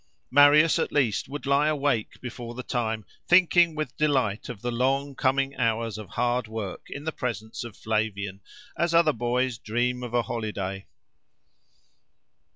[0.31, 5.13] Marius, at least, would lie awake before the time, thinking with delight of the long
[5.13, 8.41] coming hours of hard work in the presence of Flavian,
[8.75, 10.87] as other boys dream of a holiday.